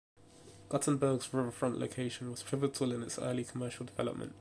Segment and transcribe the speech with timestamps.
[0.69, 4.29] Guttenberg's riverfront location was pivotal in its early commercial development.